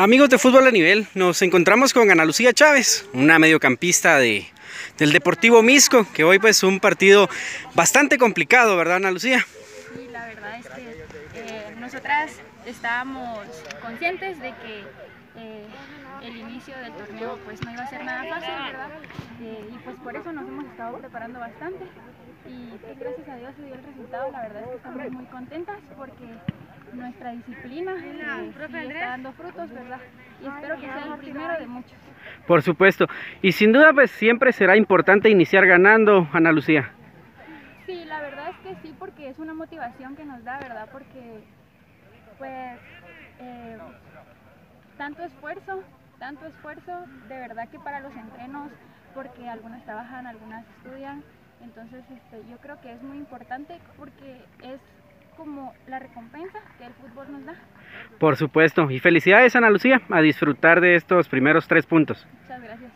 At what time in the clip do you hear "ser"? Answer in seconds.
17.90-18.04